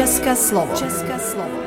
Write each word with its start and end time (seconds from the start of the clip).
České 0.00 0.36
slovo. 0.36 0.76
České 0.76 1.18
slovo. 1.18 1.60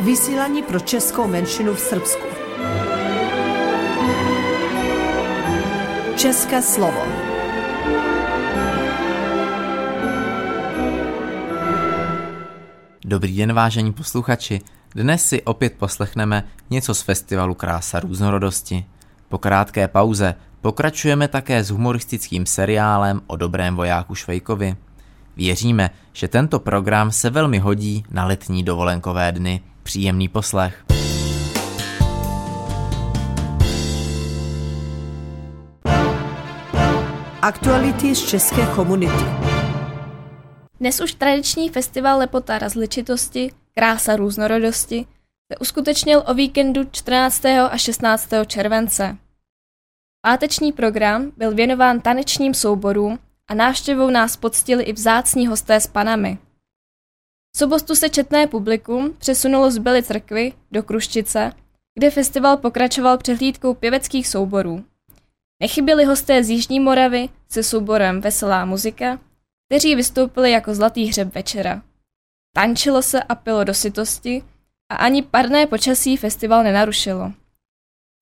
Vysílání 0.00 0.62
pro 0.62 0.80
českou 0.80 1.26
menšinu 1.26 1.74
v 1.74 1.80
Srbsku. 1.80 2.26
České 6.16 6.62
slovo. 6.62 7.02
Dobrý 13.04 13.36
den, 13.36 13.52
vážení 13.52 13.92
posluchači. 13.92 14.60
Dnes 14.94 15.24
si 15.24 15.42
opět 15.42 15.72
poslechneme 15.78 16.48
něco 16.70 16.94
z 16.94 17.02
festivalu 17.02 17.54
Krása 17.54 18.00
různorodosti. 18.00 18.86
Po 19.34 19.38
krátké 19.38 19.88
pauze 19.88 20.34
pokračujeme 20.60 21.28
také 21.28 21.64
s 21.64 21.70
humoristickým 21.70 22.46
seriálem 22.46 23.20
o 23.26 23.36
dobrém 23.36 23.76
vojáku 23.76 24.14
Švejkovi. 24.14 24.76
Věříme, 25.36 25.90
že 26.12 26.28
tento 26.28 26.60
program 26.60 27.10
se 27.10 27.30
velmi 27.30 27.58
hodí 27.58 28.04
na 28.10 28.26
letní 28.26 28.62
dovolenkové 28.62 29.32
dny. 29.32 29.60
Příjemný 29.82 30.28
poslech. 30.28 30.84
Aktuality 37.42 38.14
z 38.14 38.26
české 38.26 38.66
komunity. 38.66 39.24
Dnes 40.80 41.00
už 41.00 41.14
tradiční 41.14 41.68
festival 41.68 42.18
Lepota 42.18 42.58
rozličitosti, 42.58 43.50
krása 43.74 44.16
různorodosti 44.16 45.06
se 45.52 45.58
uskutečnil 45.58 46.22
o 46.26 46.34
víkendu 46.34 46.84
14. 46.90 47.44
a 47.46 47.78
16. 47.78 48.28
července. 48.46 49.23
Páteční 50.24 50.72
program 50.72 51.32
byl 51.36 51.54
věnován 51.54 52.00
tanečním 52.00 52.54
souborům 52.54 53.18
a 53.48 53.54
návštěvou 53.54 54.10
nás 54.10 54.36
poctili 54.36 54.84
i 54.84 54.92
vzácní 54.92 55.46
hosté 55.46 55.80
s 55.80 55.86
panami. 55.86 56.38
V 57.54 57.58
sobotu 57.58 57.94
se 57.94 58.08
četné 58.08 58.46
publikum 58.46 59.14
přesunulo 59.18 59.70
z 59.70 59.78
Byly 59.78 60.02
crkvy 60.02 60.52
do 60.72 60.82
Kruščice, 60.82 61.52
kde 61.98 62.10
festival 62.10 62.56
pokračoval 62.56 63.18
přehlídkou 63.18 63.74
pěveckých 63.74 64.28
souborů. 64.28 64.84
Nechyběli 65.62 66.04
hosté 66.04 66.44
z 66.44 66.50
Jižní 66.50 66.80
Moravy 66.80 67.28
se 67.48 67.62
souborem 67.62 68.20
Veselá 68.20 68.64
muzika, 68.64 69.20
kteří 69.68 69.94
vystoupili 69.94 70.50
jako 70.50 70.74
zlatý 70.74 71.06
hřeb 71.06 71.34
večera. 71.34 71.82
Tančilo 72.56 73.02
se 73.02 73.22
a 73.22 73.34
pilo 73.34 73.64
do 73.64 73.74
sytosti 73.74 74.42
a 74.92 74.96
ani 74.96 75.22
parné 75.22 75.66
počasí 75.66 76.16
festival 76.16 76.62
nenarušilo. 76.62 77.32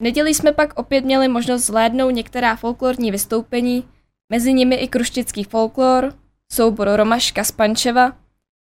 Neděli 0.02 0.34
jsme 0.34 0.52
pak 0.52 0.78
opět 0.78 1.04
měli 1.04 1.28
možnost 1.28 1.66
zhlédnout 1.66 2.10
některá 2.10 2.56
folklorní 2.56 3.10
vystoupení, 3.10 3.88
mezi 4.32 4.52
nimi 4.52 4.74
i 4.74 4.88
kruštický 4.88 5.44
folklor, 5.44 6.14
soubor 6.52 6.88
Romaška 6.94 7.44
z 7.44 7.52
Pančeva, 7.52 8.12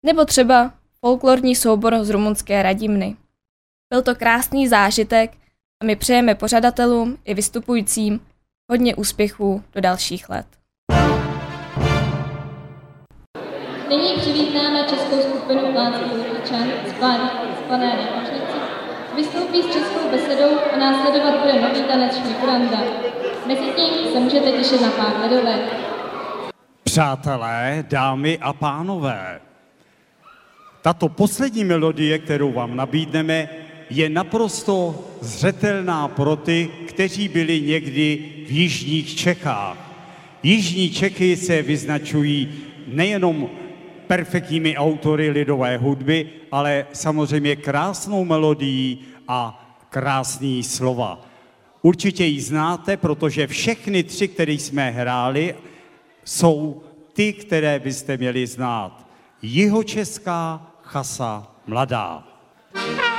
nebo 0.05 0.25
třeba 0.25 0.73
folklorní 0.99 1.55
soubor 1.55 2.03
z 2.03 2.09
rumunské 2.09 2.63
Radimny. 2.63 3.15
Byl 3.93 4.01
to 4.01 4.15
krásný 4.15 4.67
zážitek 4.67 5.31
a 5.81 5.85
my 5.85 5.95
přejeme 5.95 6.35
pořadatelům 6.35 7.17
i 7.25 7.33
vystupujícím 7.33 8.19
hodně 8.71 8.95
úspěchů 8.95 9.63
do 9.73 9.81
dalších 9.81 10.29
let. 10.29 10.47
Nyní 13.89 14.13
přivítáme 14.17 14.83
českou 14.89 15.21
skupinu 15.21 15.75
Lánských 15.75 16.27
Hrdčan 16.27 16.67
z 16.89 16.93
Plané 17.67 17.95
Nemožnici. 17.95 18.30
Vystoupí 19.15 19.61
s 19.63 19.73
českou 19.73 20.09
besedou 20.11 20.59
a 20.73 20.77
následovat 20.77 21.39
bude 21.39 21.61
nový 21.61 21.83
tanec 21.83 22.17
Šmikuranda. 22.17 22.77
Mezitím 23.47 24.13
se 24.13 24.19
můžete 24.19 24.51
těšit 24.51 24.81
na 24.81 24.89
pár 24.89 25.19
ledovek. 25.21 25.61
Přátelé, 26.83 27.85
dámy 27.89 28.37
a 28.41 28.53
pánové, 28.53 29.41
tato 30.81 31.09
poslední 31.09 31.63
melodie, 31.63 32.19
kterou 32.19 32.51
vám 32.51 32.75
nabídneme, 32.75 33.49
je 33.89 34.09
naprosto 34.09 35.05
zřetelná 35.21 36.07
pro 36.07 36.35
ty, 36.35 36.69
kteří 36.87 37.27
byli 37.27 37.61
někdy 37.61 38.19
v 38.47 38.51
jižních 38.51 39.15
Čechách. 39.15 39.77
Jižní 40.43 40.89
Čechy 40.89 41.37
se 41.37 41.61
vyznačují 41.61 42.51
nejenom 42.87 43.49
perfektními 44.11 44.77
autory 44.77 45.29
lidové 45.29 45.77
hudby, 45.77 46.29
ale 46.51 46.85
samozřejmě 46.93 47.55
krásnou 47.55 48.25
melodií 48.25 48.99
a 49.27 49.71
krásný 49.89 50.63
slova. 50.63 51.21
Určitě 51.81 52.25
ji 52.25 52.41
znáte, 52.41 52.97
protože 52.97 53.47
všechny 53.47 54.03
tři, 54.03 54.27
které 54.27 54.51
jsme 54.51 54.91
hráli, 54.91 55.55
jsou 56.25 56.83
ty, 57.13 57.33
které 57.33 57.79
byste 57.79 58.17
měli 58.17 58.47
znát. 58.47 59.07
Jihočeská 59.41 60.67
chasa 60.81 61.47
mladá. 61.67 62.23
Jeho 62.75 63.10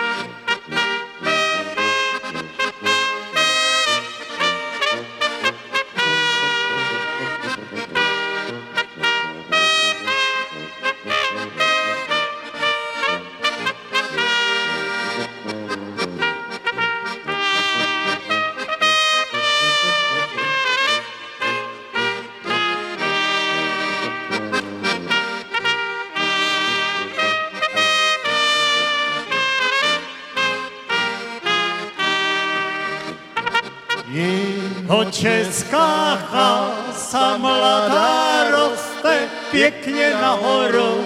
česká 35.12 36.16
chasa 36.32 37.36
mladá 37.36 38.50
roste 38.50 39.28
pěkně 39.50 40.10
nahoru. 40.20 41.04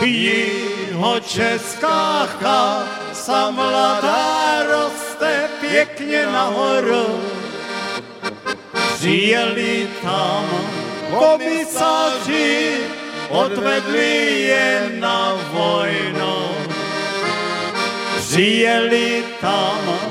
Jeho 0.00 1.20
česká 1.20 2.26
chasa 2.26 3.50
mladá 3.50 4.62
roste 4.62 5.48
pěkně 5.60 6.26
nahoru. 6.26 7.20
Přijeli 8.94 9.88
tam 10.02 10.44
komisaři, 11.10 12.76
odvedli 13.28 14.42
je 14.42 14.92
na 15.00 15.32
vojnu. 15.52 16.48
Přijeli 18.18 19.24
tam 19.40 20.01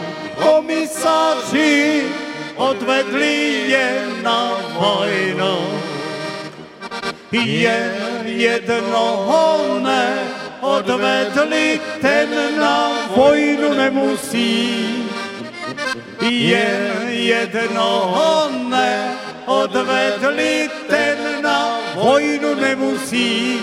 odvedli 2.72 3.68
je 3.68 4.08
na 4.24 4.56
vojnu. 4.80 5.56
Jen 7.32 8.24
jednoho 8.26 9.80
ne 9.80 10.08
odvedli, 10.62 11.80
ten 12.02 12.30
na 12.60 12.92
vojnu 13.16 13.74
nemusí. 13.74 15.04
Jen 16.22 17.12
jednoho 17.12 18.50
ne 18.72 19.16
odvedli, 19.46 20.70
ten 20.88 21.44
na 21.44 21.80
vojnu 21.96 22.56
nemusí. 22.56 23.60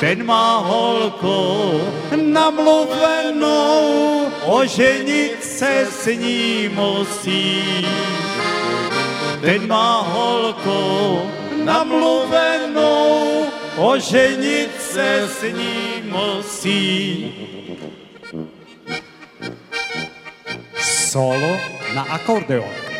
Ten 0.00 0.26
má 0.26 0.58
holku 0.58 1.80
namluvenou, 2.18 4.21
oženit 4.46 5.44
se 5.44 5.86
s 5.90 6.06
ní 6.06 6.68
musí. 6.74 7.86
Ten 9.40 9.66
má 9.68 10.00
holku 10.00 11.30
namluvenou, 11.64 13.46
oženit 13.76 14.70
se 14.80 15.28
s 15.28 15.42
ní 15.42 16.02
musí. 16.10 17.34
Solo 20.78 21.58
na 21.94 22.02
akordeon. 22.02 22.91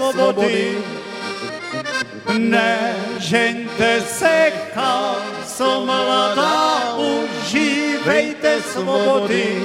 Svobody. 0.00 0.78
Nežeňte 2.38 4.00
se, 4.00 4.52
co 5.44 5.84
mladá, 5.84 6.94
užívejte 6.96 8.62
svobody. 8.62 9.62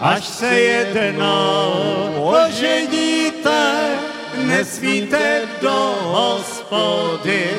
Až 0.00 0.24
se 0.24 0.60
jednou 0.60 1.72
oženíte, 2.16 3.98
nesmíte 4.36 5.42
do 5.60 5.94
hospody. 6.02 7.50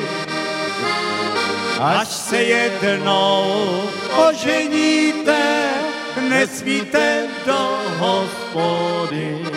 Až 1.80 2.08
se 2.08 2.42
jednou 2.42 3.82
oženíte, 4.28 5.70
nesmíte 6.28 7.26
do 7.46 7.78
hospody. 7.98 9.53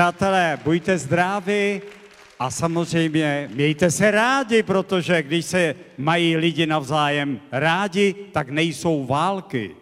Přátelé, 0.00 0.58
buďte 0.64 0.98
zdraví 0.98 1.82
a 2.38 2.50
samozřejmě 2.50 3.50
mějte 3.54 3.90
se 3.90 4.10
rádi, 4.10 4.62
protože 4.62 5.22
když 5.22 5.46
se 5.46 5.74
mají 5.98 6.36
lidi 6.36 6.66
navzájem 6.66 7.40
rádi, 7.52 8.14
tak 8.32 8.48
nejsou 8.48 9.06
války. 9.06 9.76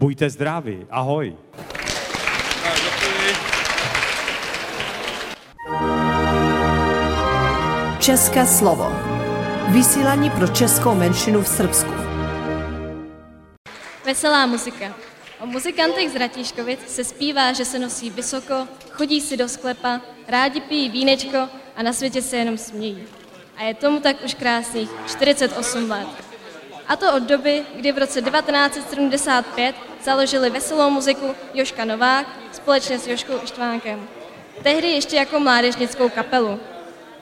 Buďte 0.00 0.30
zdraví. 0.30 0.86
Ahoj. 0.90 1.36
České 7.98 8.46
slovo. 8.46 8.92
Vysílání 9.68 10.30
pro 10.30 10.48
českou 10.48 10.94
menšinu 10.94 11.42
v 11.42 11.48
Srbsku. 11.48 11.92
Veselá 14.06 14.46
muzika. 14.46 15.09
O 15.40 15.46
muzikantech 15.46 16.10
z 16.10 16.16
Ratíškovic 16.16 16.80
se 16.86 17.04
zpívá, 17.04 17.52
že 17.52 17.64
se 17.64 17.78
nosí 17.78 18.10
vysoko, 18.10 18.68
chodí 18.90 19.20
si 19.20 19.36
do 19.36 19.48
sklepa, 19.48 20.00
rádi 20.28 20.60
pijí 20.60 20.90
vínečko 20.90 21.48
a 21.76 21.82
na 21.82 21.92
světě 21.92 22.22
se 22.22 22.36
jenom 22.36 22.58
smějí. 22.58 23.04
A 23.56 23.62
je 23.62 23.74
tomu 23.74 24.00
tak 24.00 24.24
už 24.24 24.34
krásných 24.34 24.90
48 25.06 25.90
let. 25.90 26.08
A 26.88 26.96
to 26.96 27.14
od 27.14 27.22
doby, 27.22 27.62
kdy 27.74 27.92
v 27.92 27.98
roce 27.98 28.22
1975 28.22 29.76
založili 30.04 30.50
veselou 30.50 30.90
muziku 30.90 31.34
Joška 31.54 31.84
Novák 31.84 32.26
společně 32.52 32.98
s 32.98 33.06
Joškou 33.06 33.42
Ištvánkem. 33.44 34.08
Tehdy 34.62 34.88
ještě 34.88 35.16
jako 35.16 35.40
mládežnickou 35.40 36.08
kapelu. 36.08 36.60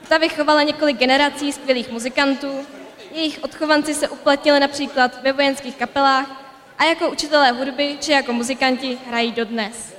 Ta 0.09 0.17
vychovala 0.17 0.63
několik 0.63 0.97
generací 0.97 1.51
skvělých 1.51 1.91
muzikantů, 1.91 2.65
jejich 3.11 3.39
odchovanci 3.43 3.93
se 3.93 4.09
uplatnili 4.09 4.59
například 4.59 5.23
ve 5.23 5.33
vojenských 5.33 5.75
kapelách 5.75 6.48
a 6.79 6.83
jako 6.83 7.09
učitelé 7.09 7.51
hudby 7.51 7.97
či 8.01 8.11
jako 8.11 8.33
muzikanti 8.33 8.97
hrají 9.07 9.31
dodnes. 9.31 9.93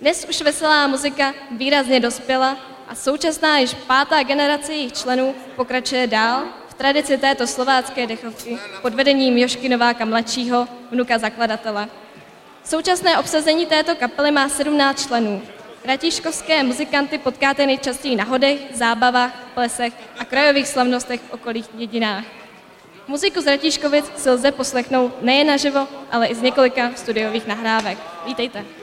Dnes 0.00 0.26
už 0.28 0.42
veselá 0.42 0.86
muzika 0.86 1.34
výrazně 1.50 2.00
dospěla 2.00 2.56
a 2.88 2.94
současná 2.94 3.58
již 3.58 3.74
pátá 3.74 4.22
generace 4.22 4.72
jejich 4.72 4.92
členů 4.92 5.34
pokračuje 5.56 6.06
dál 6.06 6.44
v 6.68 6.74
tradici 6.74 7.18
této 7.18 7.46
slovácké 7.46 8.06
dechovky 8.06 8.58
pod 8.82 8.94
vedením 8.94 9.38
Jošky 9.38 9.68
Nováka 9.68 10.04
mladšího, 10.04 10.68
vnuka 10.90 11.18
zakladatele. 11.18 11.88
Současné 12.64 13.18
obsazení 13.18 13.66
této 13.66 13.96
kapely 13.96 14.30
má 14.30 14.48
17 14.48 15.06
členů. 15.06 15.42
Ratiškovské 15.84 16.62
muzikanty 16.62 17.18
potkáte 17.18 17.66
nejčastěji 17.66 18.16
na 18.16 18.24
hodech, 18.24 18.58
zábavách, 18.74 19.32
plesech 19.54 19.92
a 20.18 20.24
krajových 20.24 20.68
slavnostech 20.68 21.20
v 21.20 21.32
okolích 21.32 21.66
dědinách. 21.74 22.39
Muziku 23.10 23.40
z 23.40 23.46
Ratíškovic 23.46 24.06
si 24.16 24.30
lze 24.30 24.52
poslechnout 24.52 25.22
nejen 25.22 25.46
naživo, 25.46 25.88
ale 26.10 26.26
i 26.26 26.34
z 26.34 26.42
několika 26.42 26.94
studiových 26.94 27.46
nahrávek. 27.46 27.98
Vítejte. 28.26 28.79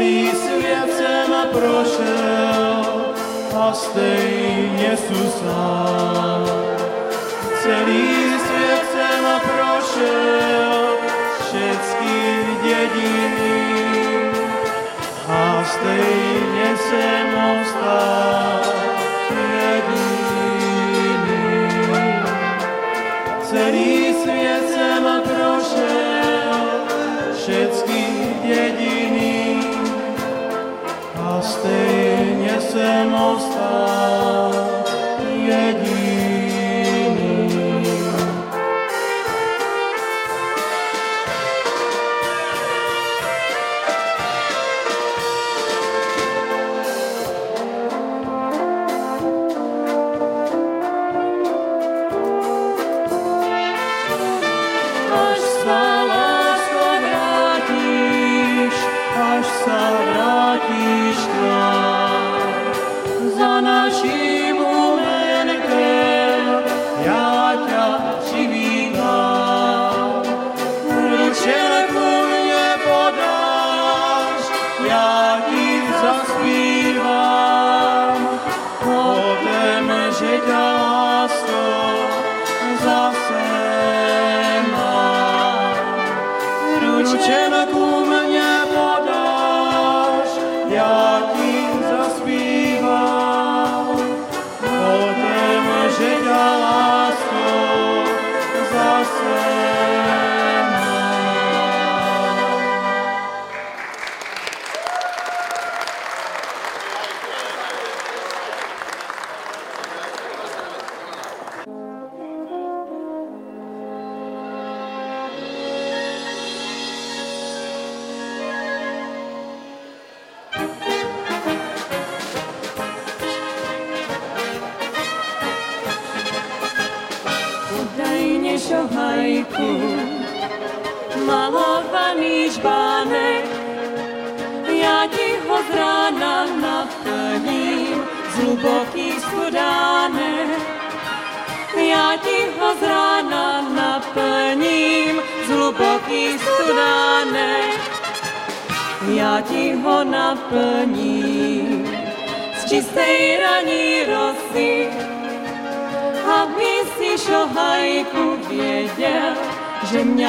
Celý 0.00 0.30
svět 0.30 0.96
jsem 0.96 1.32
prošel 1.52 2.84
a 3.60 3.72
stejně 3.72 4.96
sú 4.96 5.20
sám. 5.28 6.44
Celý 7.62 8.32
svět 8.40 8.84
jsem 8.92 9.24
prošel, 9.44 10.96
všetky 11.44 12.16
dědiny 12.64 14.32
a 15.28 15.64
stejně 15.68 16.76
jsem 16.76 17.28
ostal 17.60 18.79
stejně 32.70 33.10
jsem 33.10 33.14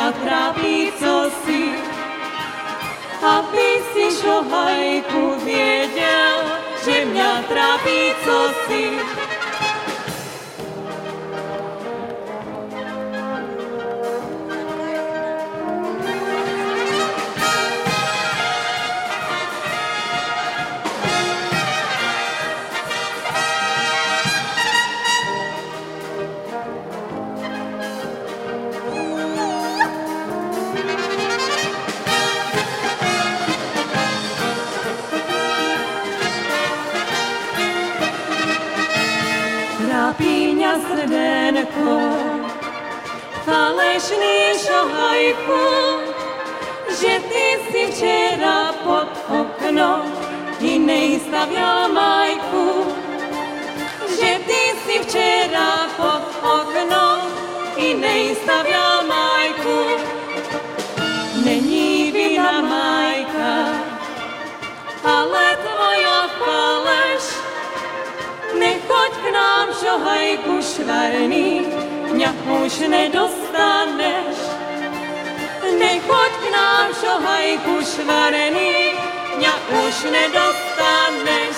mě 0.02 0.12
trápí, 0.12 0.92
co 1.00 1.32
si. 1.46 1.64
Aby 3.22 3.70
si 3.94 4.22
šohajku 4.22 5.46
věděl, 5.46 6.38
že 6.86 7.06
mě 7.06 7.46
trápí, 7.48 8.14
co 8.26 8.50
si. 8.68 8.90
Falešný 43.72 44.60
šohajku, 44.68 45.64
že 46.92 47.14
ty 47.32 47.46
si 47.72 47.82
včera 47.88 48.76
pod 48.84 49.08
okno 49.32 50.04
jinej 50.60 51.24
stavěl 51.24 51.88
majku. 51.96 52.92
Že 54.12 54.32
ty 54.44 54.62
si 54.84 54.96
včera 55.08 55.88
pod 55.96 56.24
okno 56.44 57.32
jinej 57.80 58.36
stavěl 58.44 59.08
majku. 59.08 59.80
Není 61.48 62.12
vina 62.12 62.62
majka, 62.62 63.56
ale 65.04 65.46
tvoja 65.64 66.20
faleš. 66.44 67.24
Nechoď 68.60 69.12
k 69.24 69.26
nám, 69.32 69.68
šohajku 69.80 70.60
švarný, 70.60 71.66
mě 72.12 72.30
už 72.66 72.80
nedostaneš. 73.52 74.38
Nechoď 75.80 76.32
k 76.32 76.52
nám, 76.52 76.88
šohajku 76.94 77.86
švarný, 77.86 78.94
mě 79.38 79.52
už 79.88 80.04
nedostaneš. 80.12 81.58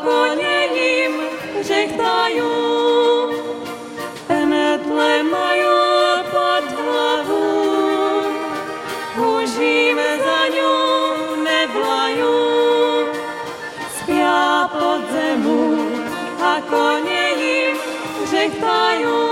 zakoněním 0.00 1.12
řechtajú, 1.60 2.52
penetle 4.26 5.22
majú 5.22 5.76
pod 6.32 6.64
hlavu, 6.72 7.48
užíme 9.20 10.18
za 10.24 10.40
ňu 10.48 10.74
nevlajú, 11.44 12.36
spia 14.00 14.70
pod 14.72 15.00
zemu 15.12 15.88
a 16.40 16.60
koně 16.64 17.24
jim 17.36 17.76
řechtajú. 18.30 19.29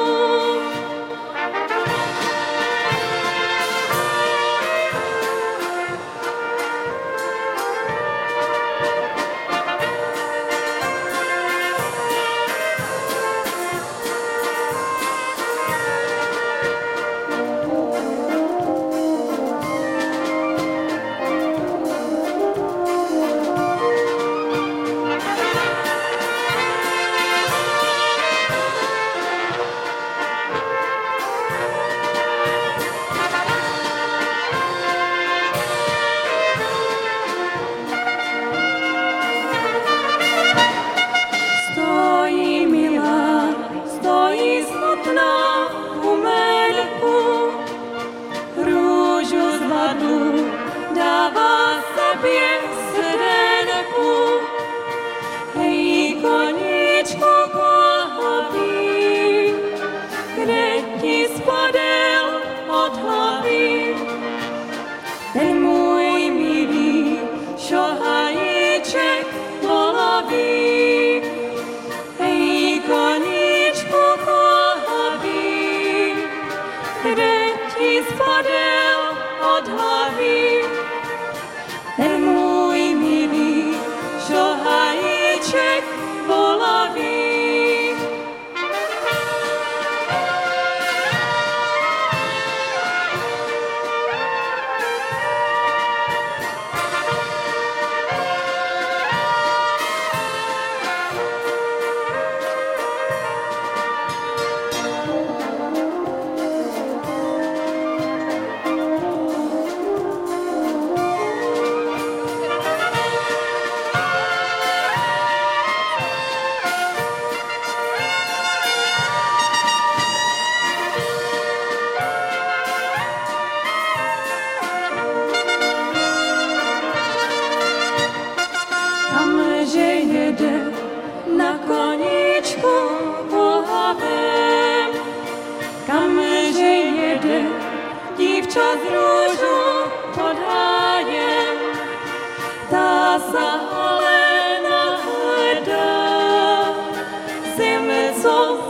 sou 148.23 148.68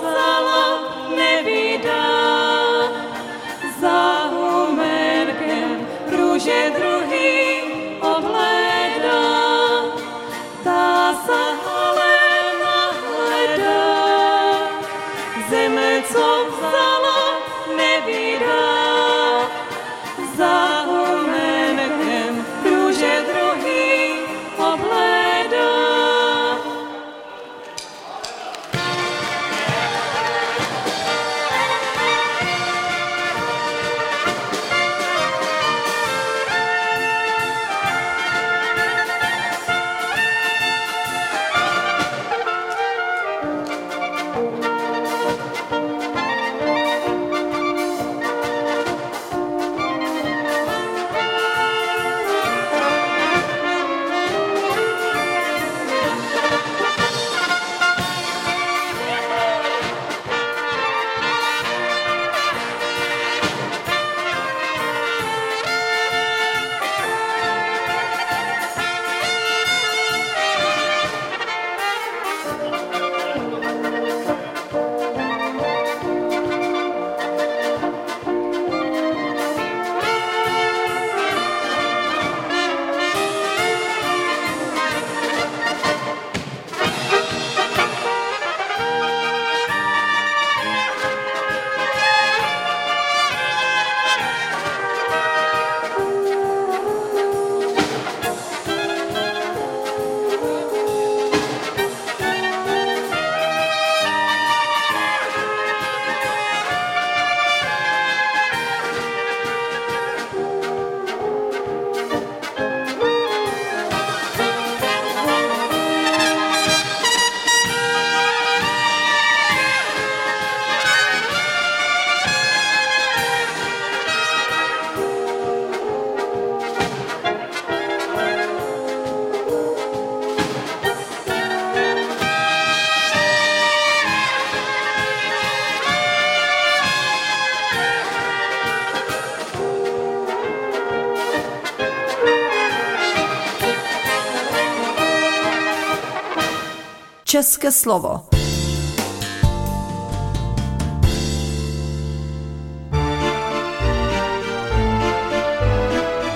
České 147.39 147.73
slovo. 147.73 148.29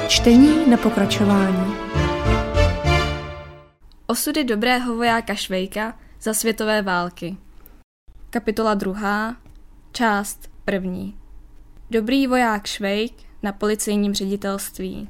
Čtení 0.09 0.71
na 0.71 0.77
pokračování. 0.77 1.75
Osudy 4.07 4.45
dobrého 4.45 4.97
vojáka 4.97 5.35
Švejka 5.35 5.99
za 6.21 6.35
světové 6.35 6.83
války. 6.83 7.37
Kapitola 8.31 8.75
druhá, 8.75 9.37
část 9.93 10.51
první. 10.65 11.19
Dobrý 11.91 12.27
voják 12.27 12.67
Švejk 12.67 13.13
na 13.43 13.53
policejním 13.53 14.15
ředitelství. 14.15 15.09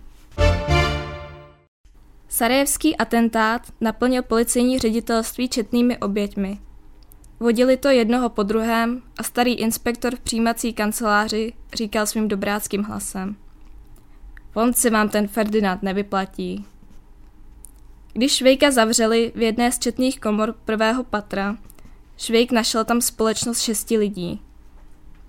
Sarajevský 2.33 2.97
atentát 2.97 3.63
naplnil 3.81 4.23
policejní 4.23 4.79
ředitelství 4.79 5.49
četnými 5.49 5.99
oběťmi. 5.99 6.59
Vodili 7.41 7.77
to 7.77 7.89
jednoho 7.89 8.29
po 8.29 8.43
druhém 8.43 9.03
a 9.19 9.23
starý 9.23 9.55
inspektor 9.55 10.17
v 10.17 10.21
přijímací 10.21 10.73
kanceláři 10.73 11.53
říkal 11.75 12.07
svým 12.07 12.29
dobráckým 12.29 12.83
hlasem. 12.83 13.37
On 14.55 14.73
si 14.73 14.91
vám 14.91 15.09
ten 15.09 15.29
Ferdinand 15.29 15.83
nevyplatí. 15.83 16.67
Když 18.13 18.33
Švejka 18.33 18.71
zavřeli 18.71 19.33
v 19.35 19.43
jedné 19.43 19.73
z 19.73 19.79
četných 19.79 20.21
komor 20.21 20.55
prvého 20.65 21.05
patra, 21.05 21.57
Švejk 22.17 22.53
našel 22.53 22.85
tam 22.85 23.01
společnost 23.01 23.61
šesti 23.61 23.99
lidí. 23.99 24.41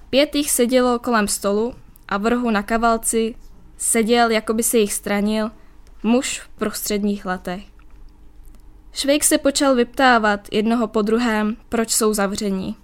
Pět 0.10 0.36
jich 0.36 0.52
sedělo 0.52 1.00
kolem 1.00 1.28
stolu 1.28 1.74
a 2.08 2.18
v 2.18 2.26
rohu 2.26 2.50
na 2.50 2.64
kavalci 2.64 3.36
seděl, 3.78 4.32
jako 4.32 4.54
by 4.54 4.64
se 4.64 4.78
jich 4.78 4.94
stranil, 4.94 5.52
muž 6.04 6.40
v 6.40 6.50
prostředních 6.50 7.26
letech. 7.26 7.64
Švejk 8.92 9.24
se 9.24 9.38
počal 9.38 9.76
vyptávat 9.76 10.48
jednoho 10.52 10.88
po 10.88 11.02
druhém, 11.02 11.58
proč 11.70 11.92
jsou 11.92 12.14
zavření. 12.14 12.76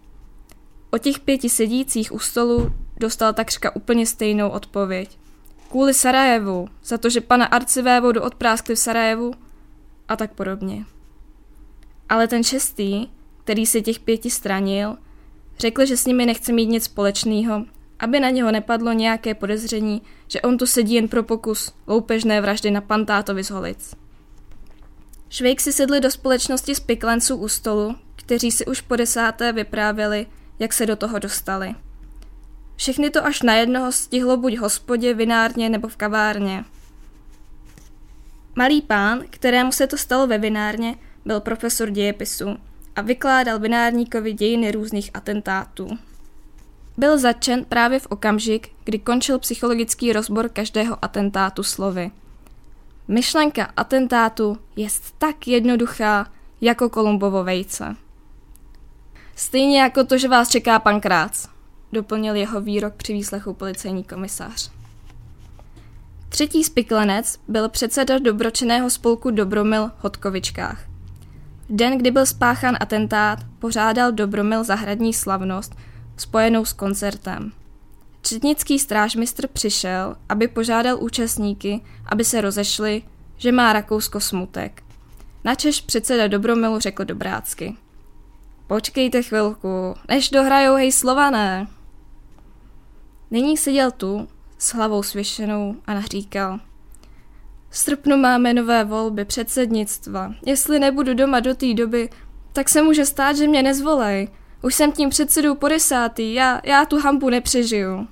O 0.91 0.97
těch 0.97 1.19
pěti 1.19 1.49
sedících 1.49 2.11
u 2.11 2.19
stolu 2.19 2.73
dostal 2.97 3.33
takřka 3.33 3.75
úplně 3.75 4.05
stejnou 4.05 4.49
odpověď. 4.49 5.17
Kvůli 5.69 5.93
Sarajevu, 5.93 6.67
za 6.83 6.97
to, 6.97 7.09
že 7.09 7.21
pana 7.21 7.45
arcivévodu 7.45 8.21
odpráskli 8.21 8.75
v 8.75 8.79
Sarajevu 8.79 9.33
a 10.07 10.15
tak 10.15 10.33
podobně. 10.33 10.85
Ale 12.09 12.27
ten 12.27 12.43
šestý, 12.43 13.07
který 13.43 13.65
se 13.65 13.81
těch 13.81 13.99
pěti 13.99 14.29
stranil, 14.29 14.97
řekl, 15.59 15.85
že 15.85 15.97
s 15.97 16.05
nimi 16.05 16.25
nechce 16.25 16.53
mít 16.53 16.65
nic 16.65 16.83
společného, 16.83 17.65
aby 17.99 18.19
na 18.19 18.29
něho 18.29 18.51
nepadlo 18.51 18.93
nějaké 18.93 19.33
podezření, 19.33 20.01
že 20.27 20.41
on 20.41 20.57
tu 20.57 20.65
sedí 20.65 20.93
jen 20.93 21.07
pro 21.07 21.23
pokus 21.23 21.73
loupežné 21.87 22.41
vraždy 22.41 22.71
na 22.71 22.81
pantátovi 22.81 23.43
z 23.43 23.51
Holic. 23.51 23.95
Švejk 25.29 25.61
si 25.61 25.73
sedli 25.73 25.99
do 25.99 26.11
společnosti 26.11 26.75
z 26.75 26.79
piklenců 26.79 27.35
u 27.35 27.47
stolu, 27.47 27.95
kteří 28.15 28.51
si 28.51 28.65
už 28.65 28.81
po 28.81 28.95
desáté 28.95 29.53
vyprávěli, 29.53 30.25
jak 30.59 30.73
se 30.73 30.85
do 30.85 30.95
toho 30.95 31.19
dostali. 31.19 31.75
Všechny 32.75 33.09
to 33.09 33.25
až 33.25 33.41
na 33.41 33.55
jednoho 33.55 33.91
stihlo 33.91 34.37
buď 34.37 34.57
hospodě, 34.57 35.13
vinárně 35.13 35.69
nebo 35.69 35.87
v 35.87 35.95
kavárně. 35.95 36.65
Malý 38.55 38.81
pán, 38.81 39.23
kterému 39.29 39.71
se 39.71 39.87
to 39.87 39.97
stalo 39.97 40.27
ve 40.27 40.37
vinárně, 40.37 40.95
byl 41.25 41.39
profesor 41.39 41.89
dějepisu 41.89 42.57
a 42.95 43.01
vykládal 43.01 43.59
vinárníkovi 43.59 44.33
dějiny 44.33 44.71
různých 44.71 45.11
atentátů. 45.13 45.97
Byl 46.99 47.17
začen 47.17 47.65
právě 47.65 47.99
v 47.99 48.07
okamžik, 48.09 48.69
kdy 48.83 48.99
končil 48.99 49.39
psychologický 49.39 50.13
rozbor 50.13 50.49
každého 50.49 50.97
atentátu 51.01 51.63
slovy. 51.63 52.11
Myšlenka 53.07 53.71
atentátu 53.77 54.57
je 54.75 54.87
tak 55.17 55.47
jednoduchá 55.47 56.31
jako 56.61 56.89
Kolumbovo 56.89 57.43
vejce. 57.43 57.95
Stejně 59.35 59.81
jako 59.81 60.03
to, 60.03 60.17
že 60.17 60.27
vás 60.27 60.49
čeká 60.49 60.79
pan 60.79 61.01
Krác, 61.01 61.47
doplnil 61.91 62.35
jeho 62.35 62.61
výrok 62.61 62.93
při 62.93 63.13
výslechu 63.13 63.53
policejní 63.53 64.03
komisář. 64.03 64.71
Třetí 66.29 66.63
spiklenec 66.63 67.39
byl 67.47 67.69
předseda 67.69 68.19
dobročeného 68.19 68.89
spolku 68.89 69.31
Dobromil 69.31 69.87
v 69.87 70.03
Hodkovičkách. 70.03 70.83
Den, 71.69 71.97
kdy 71.97 72.11
byl 72.11 72.25
spáchán 72.25 72.77
atentát, 72.79 73.39
pořádal 73.59 74.11
Dobromil 74.11 74.63
zahradní 74.63 75.13
slavnost 75.13 75.75
spojenou 76.21 76.65
s 76.65 76.73
koncertem. 76.73 77.51
Četnický 78.21 78.79
strážmistr 78.79 79.47
přišel, 79.47 80.15
aby 80.29 80.47
požádal 80.47 81.03
účastníky, 81.03 81.81
aby 82.05 82.25
se 82.25 82.41
rozešli, 82.41 83.03
že 83.37 83.51
má 83.51 83.73
Rakousko 83.73 84.19
smutek. 84.19 84.83
Načež 85.43 85.81
předseda 85.81 86.27
Dobromilu 86.27 86.79
řekl 86.79 87.05
dobrácky. 87.05 87.75
Počkejte 88.67 89.23
chvilku, 89.23 89.95
než 90.09 90.29
dohrajou 90.29 90.75
hej 90.75 90.91
slované. 90.91 91.67
Nyní 93.31 93.57
seděl 93.57 93.91
tu, 93.91 94.27
s 94.57 94.73
hlavou 94.73 95.03
svěšenou 95.03 95.75
a 95.85 95.93
naříkal. 95.93 96.59
V 97.69 97.77
srpnu 97.77 98.17
máme 98.17 98.53
nové 98.53 98.83
volby 98.83 99.25
předsednictva. 99.25 100.33
Jestli 100.45 100.79
nebudu 100.79 101.13
doma 101.13 101.39
do 101.39 101.55
té 101.55 101.73
doby, 101.73 102.09
tak 102.53 102.69
se 102.69 102.81
může 102.81 103.05
stát, 103.05 103.37
že 103.37 103.47
mě 103.47 103.63
nezvolej. 103.63 104.27
Už 104.61 104.75
jsem 104.75 104.91
tím 104.91 105.09
předsedou 105.09 105.55
po 105.55 105.67
desátý, 105.67 106.33
já, 106.33 106.61
já 106.63 106.85
tu 106.85 106.99
hambu 106.99 107.29
nepřežiju. 107.29 108.07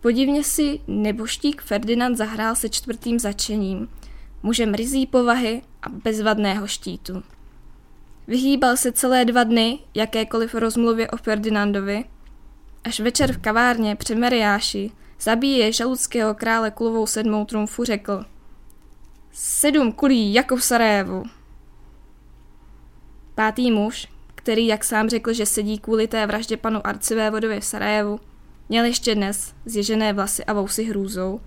Podivně 0.00 0.44
si 0.44 0.80
neboštík 0.86 1.62
Ferdinand 1.62 2.16
zahrál 2.16 2.54
se 2.54 2.68
čtvrtým 2.68 3.18
začením, 3.18 3.88
mužem 4.42 4.74
rizí 4.74 5.06
povahy 5.06 5.62
a 5.82 5.88
bezvadného 5.88 6.66
štítu. 6.66 7.22
Vyhýbal 8.26 8.76
se 8.76 8.92
celé 8.92 9.24
dva 9.24 9.44
dny 9.44 9.78
jakékoliv 9.94 10.54
rozmluvě 10.54 11.10
o 11.10 11.16
Ferdinandovi, 11.16 12.04
až 12.84 13.00
večer 13.00 13.32
v 13.32 13.38
kavárně 13.38 13.96
při 13.96 14.14
Meriáši 14.14 14.90
zabíje 15.20 15.72
žaludského 15.72 16.34
krále 16.34 16.70
kulovou 16.70 17.06
sedmou 17.06 17.44
trumfu 17.44 17.84
řekl 17.84 18.24
Sedm 19.32 19.92
kulí 19.92 20.34
jako 20.34 20.56
v 20.56 20.64
Sarajevu. 20.64 21.22
Pátý 23.34 23.70
muž, 23.70 24.08
který, 24.42 24.66
jak 24.66 24.84
sám 24.84 25.08
řekl, 25.08 25.32
že 25.32 25.46
sedí 25.46 25.78
kvůli 25.78 26.08
té 26.08 26.26
vraždě 26.26 26.56
panu 26.56 26.86
arcivévodovi 26.86 27.60
v 27.60 27.64
Sarajevu, 27.64 28.20
měl 28.68 28.84
ještě 28.84 29.14
dnes 29.14 29.54
zježené 29.64 30.12
vlasy 30.12 30.44
a 30.44 30.52
vousy 30.52 30.84
hrůzou, 30.84 31.40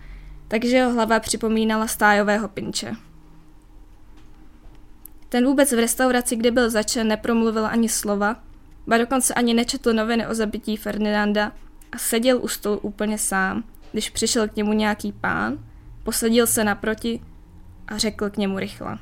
takže 0.48 0.76
jeho 0.76 0.94
hlava 0.94 1.20
připomínala 1.20 1.88
stájového 1.88 2.48
pinče. 2.48 2.96
Ten 5.30 5.46
vůbec 5.46 5.72
v 5.72 5.80
restauraci, 5.80 6.36
kde 6.36 6.52
byl 6.52 6.70
začen, 6.70 7.08
nepromluvil 7.08 7.66
ani 7.66 7.90
slova, 7.90 8.36
ba 8.88 8.98
dokonce 8.98 9.34
ani 9.34 9.54
nečetl 9.54 9.94
noviny 9.94 10.28
o 10.28 10.34
zabití 10.34 10.78
Ferdinanda 10.78 11.52
a 11.92 11.98
seděl 11.98 12.40
u 12.42 12.48
stolu 12.48 12.78
úplně 12.78 13.18
sám, 13.18 13.64
když 13.92 14.10
přišel 14.10 14.48
k 14.48 14.56
němu 14.56 14.74
nějaký 14.74 15.12
pán, 15.12 15.58
posadil 16.04 16.48
se 16.48 16.64
naproti 16.64 17.22
a 17.88 17.98
řekl 17.98 18.30
k 18.30 18.38
němu 18.38 18.60
rychle. 18.60 18.98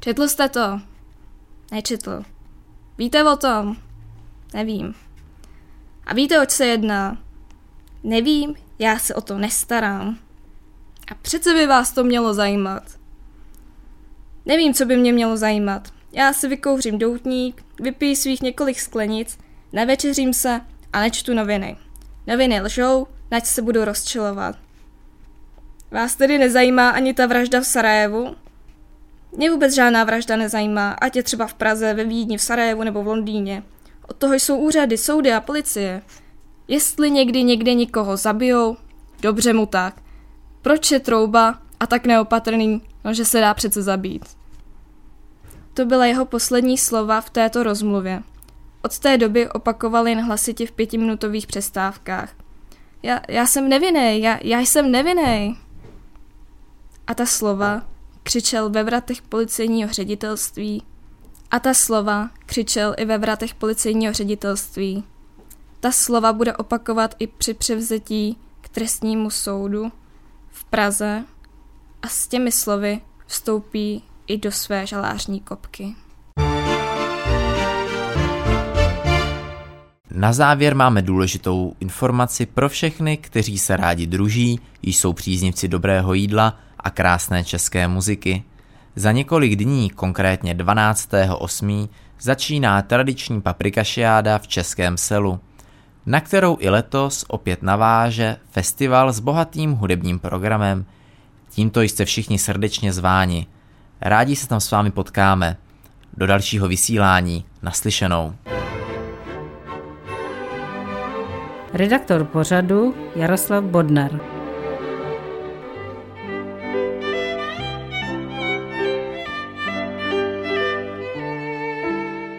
Četl 0.00 0.28
jste 0.28 0.48
to? 0.48 0.80
Nečetl. 1.70 2.22
Víte 2.98 3.24
o 3.24 3.36
tom? 3.36 3.76
Nevím. 4.54 4.94
A 6.06 6.14
víte, 6.14 6.40
oč 6.40 6.50
se 6.50 6.66
jedná? 6.66 7.18
Nevím, 8.04 8.54
já 8.78 8.98
se 8.98 9.14
o 9.14 9.20
to 9.20 9.38
nestarám. 9.38 10.18
A 11.10 11.14
přece 11.14 11.54
by 11.54 11.66
vás 11.66 11.92
to 11.92 12.04
mělo 12.04 12.34
zajímat. 12.34 12.82
Nevím, 14.46 14.74
co 14.74 14.84
by 14.84 14.96
mě 14.96 15.12
mělo 15.12 15.36
zajímat. 15.36 15.92
Já 16.12 16.32
si 16.32 16.48
vykouřím 16.48 16.98
doutník, 16.98 17.64
vypiju 17.80 18.16
svých 18.16 18.42
několik 18.42 18.80
sklenic, 18.80 19.38
nevečeřím 19.72 20.32
se 20.32 20.60
a 20.92 21.00
nečtu 21.00 21.34
noviny. 21.34 21.76
Noviny 22.26 22.60
lžou, 22.60 23.06
nať 23.30 23.46
se 23.46 23.62
budu 23.62 23.84
rozčilovat. 23.84 24.56
Vás 25.90 26.16
tedy 26.16 26.38
nezajímá 26.38 26.90
ani 26.90 27.14
ta 27.14 27.26
vražda 27.26 27.60
v 27.60 27.66
Sarajevu? 27.66 28.36
Mě 29.36 29.50
vůbec 29.50 29.74
žádná 29.74 30.04
vražda 30.04 30.36
nezajímá, 30.36 30.90
ať 30.92 31.16
je 31.16 31.22
třeba 31.22 31.46
v 31.46 31.54
Praze, 31.54 31.94
ve 31.94 32.04
Vídni, 32.04 32.38
v 32.38 32.42
Sarajevu 32.42 32.82
nebo 32.82 33.02
v 33.02 33.06
Londýně. 33.06 33.62
Od 34.08 34.16
toho 34.16 34.34
jsou 34.34 34.56
úřady, 34.56 34.98
soudy 34.98 35.32
a 35.32 35.40
policie. 35.40 36.02
Jestli 36.68 37.10
někdy 37.10 37.42
někde 37.42 37.74
nikoho 37.74 38.16
zabijou, 38.16 38.76
dobře 39.20 39.52
mu 39.52 39.66
tak. 39.66 39.94
Proč 40.62 40.90
je 40.90 41.00
trouba 41.00 41.58
a 41.80 41.86
tak 41.86 42.06
neopatrný, 42.06 42.82
no 43.04 43.14
že 43.14 43.24
se 43.24 43.40
dá 43.40 43.54
přece 43.54 43.82
zabít? 43.82 44.24
To 45.74 45.84
byla 45.84 46.06
jeho 46.06 46.24
poslední 46.24 46.78
slova 46.78 47.20
v 47.20 47.30
této 47.30 47.62
rozmluvě. 47.62 48.22
Od 48.82 48.98
té 48.98 49.18
doby 49.18 49.48
opakoval 49.50 50.08
jen 50.08 50.20
hlasitě 50.20 50.66
v 50.66 50.72
pětiminutových 50.72 51.46
přestávkách. 51.46 52.34
Já, 53.02 53.20
já 53.28 53.46
jsem 53.46 53.68
nevinný, 53.68 54.22
já, 54.22 54.38
já 54.42 54.60
jsem 54.60 54.90
nevinný. 54.90 55.58
A 57.06 57.14
ta 57.14 57.26
slova 57.26 57.82
křičel 58.26 58.70
ve 58.70 58.84
vratech 58.84 59.22
policejního 59.22 59.92
ředitelství. 59.92 60.82
A 61.50 61.58
ta 61.58 61.74
slova 61.74 62.30
křičel 62.46 62.94
i 62.98 63.04
ve 63.04 63.18
vratech 63.18 63.54
policejního 63.54 64.12
ředitelství. 64.12 65.04
Ta 65.80 65.92
slova 65.92 66.32
bude 66.32 66.56
opakovat 66.56 67.14
i 67.18 67.26
při 67.26 67.54
převzetí 67.54 68.36
k 68.60 68.68
trestnímu 68.68 69.30
soudu 69.30 69.92
v 70.50 70.64
Praze 70.64 71.24
a 72.02 72.08
s 72.08 72.28
těmi 72.28 72.52
slovy 72.52 73.00
vstoupí 73.26 74.02
i 74.26 74.38
do 74.38 74.52
své 74.52 74.86
žalářní 74.86 75.40
kopky. 75.40 75.94
Na 80.10 80.32
závěr 80.32 80.76
máme 80.76 81.02
důležitou 81.02 81.74
informaci 81.80 82.46
pro 82.46 82.68
všechny, 82.68 83.16
kteří 83.16 83.58
se 83.58 83.76
rádi 83.76 84.06
druží, 84.06 84.60
jsou 84.82 85.12
příznivci 85.12 85.68
dobrého 85.68 86.14
jídla 86.14 86.65
a 86.86 86.90
krásné 86.90 87.44
české 87.44 87.88
muziky. 87.88 88.42
Za 88.96 89.12
několik 89.12 89.56
dní, 89.56 89.90
konkrétně 89.90 90.54
12.8., 90.54 91.88
začíná 92.20 92.82
tradiční 92.82 93.42
paprikašiáda 93.42 94.38
v 94.38 94.48
Českém 94.48 94.96
selu, 94.96 95.40
na 96.06 96.20
kterou 96.20 96.56
i 96.60 96.68
letos 96.68 97.24
opět 97.28 97.62
naváže 97.62 98.36
festival 98.50 99.12
s 99.12 99.20
bohatým 99.20 99.72
hudebním 99.72 100.18
programem. 100.18 100.84
Tímto 101.50 101.82
jste 101.82 102.04
všichni 102.04 102.38
srdečně 102.38 102.92
zváni. 102.92 103.46
Rádi 104.00 104.36
se 104.36 104.48
tam 104.48 104.60
s 104.60 104.70
vámi 104.70 104.90
potkáme. 104.90 105.56
Do 106.16 106.26
dalšího 106.26 106.68
vysílání. 106.68 107.44
Naslyšenou. 107.62 108.34
Redaktor 111.72 112.24
pořadu 112.24 112.94
Jaroslav 113.16 113.64
Bodnar. 113.64 114.35